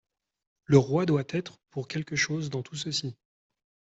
Le 0.65 0.79
roi 0.79 1.05
doit 1.05 1.25
être 1.29 1.59
pour 1.69 1.87
quelque 1.87 2.15
chose 2.15 2.49
dans 2.49 2.63
tout 2.63 2.73
ceci. 2.75 3.15